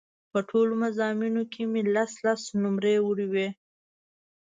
په 0.31 0.39
ټولو 0.49 0.73
مضامینو 0.83 1.43
کې 1.51 1.61
مې 1.71 1.81
لس 1.95 2.11
لس 2.25 2.41
نومرې 2.61 2.95
وړې 3.07 3.27
وې. 3.33 3.47